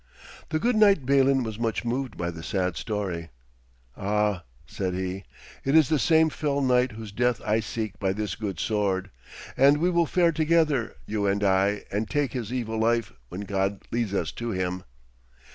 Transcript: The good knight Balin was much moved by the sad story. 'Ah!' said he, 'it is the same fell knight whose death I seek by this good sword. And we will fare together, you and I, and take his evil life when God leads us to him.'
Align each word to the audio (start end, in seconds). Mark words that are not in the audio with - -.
The 0.49 0.57
good 0.57 0.75
knight 0.75 1.05
Balin 1.05 1.43
was 1.43 1.59
much 1.59 1.85
moved 1.85 2.17
by 2.17 2.31
the 2.31 2.41
sad 2.41 2.75
story. 2.75 3.29
'Ah!' 3.95 4.43
said 4.65 4.95
he, 4.95 5.25
'it 5.63 5.75
is 5.75 5.89
the 5.89 5.99
same 5.99 6.31
fell 6.31 6.59
knight 6.59 6.93
whose 6.93 7.11
death 7.11 7.39
I 7.45 7.59
seek 7.59 7.99
by 7.99 8.11
this 8.11 8.33
good 8.35 8.59
sword. 8.59 9.11
And 9.55 9.77
we 9.77 9.91
will 9.91 10.07
fare 10.07 10.31
together, 10.31 10.95
you 11.05 11.27
and 11.27 11.43
I, 11.43 11.83
and 11.91 12.09
take 12.09 12.33
his 12.33 12.51
evil 12.51 12.79
life 12.79 13.13
when 13.29 13.41
God 13.41 13.83
leads 13.91 14.15
us 14.15 14.31
to 14.31 14.49
him.' 14.49 14.85